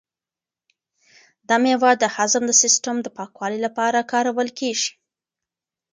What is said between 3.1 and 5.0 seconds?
پاکوالي لپاره کارول کیږي.